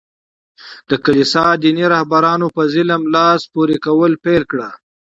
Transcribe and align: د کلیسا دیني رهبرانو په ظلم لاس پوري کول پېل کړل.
د 0.89 0.91
کلیسا 1.05 1.45
دیني 1.63 1.85
رهبرانو 1.93 2.47
په 2.55 2.63
ظلم 2.73 3.01
لاس 3.15 3.41
پوري 3.53 3.77
کول 3.85 4.11
پېل 4.25 4.43
کړل. 4.51 4.71